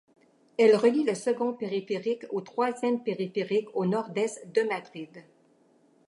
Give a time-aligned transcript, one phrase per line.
[0.57, 5.23] Elle relie le second périphérique au troisième périphérique au nord-est de Madrid.